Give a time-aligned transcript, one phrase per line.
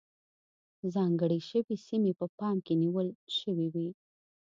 [0.93, 3.07] ځانګړې شوې سیمې په پام کې نیول
[3.37, 3.87] شوې وې.